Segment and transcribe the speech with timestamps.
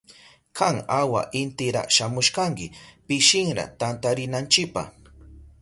[0.59, 2.65] Kan awa intira shamushkanki
[3.05, 4.83] pishinra tantarinanchipa.